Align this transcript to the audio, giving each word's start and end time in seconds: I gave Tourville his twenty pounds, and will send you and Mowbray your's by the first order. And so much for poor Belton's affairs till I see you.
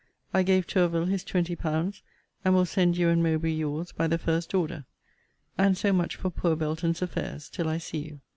I 0.33 0.41
gave 0.41 0.65
Tourville 0.65 1.05
his 1.05 1.23
twenty 1.23 1.55
pounds, 1.55 2.01
and 2.43 2.55
will 2.55 2.65
send 2.65 2.97
you 2.97 3.09
and 3.09 3.21
Mowbray 3.21 3.51
your's 3.51 3.91
by 3.91 4.07
the 4.07 4.17
first 4.17 4.55
order. 4.55 4.85
And 5.59 5.77
so 5.77 5.93
much 5.93 6.15
for 6.15 6.31
poor 6.31 6.55
Belton's 6.55 7.03
affairs 7.03 7.47
till 7.49 7.69
I 7.69 7.77
see 7.77 7.99
you. 7.99 8.19